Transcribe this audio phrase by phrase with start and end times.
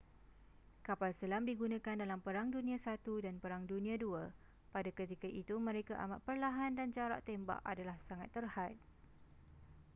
[0.87, 4.25] kapal selam digunakan dalam perang dunia i dan perang dunia ii
[4.73, 8.73] pada ketika itu mereka amat perlahan dan jarak tembak adalah sangat terhad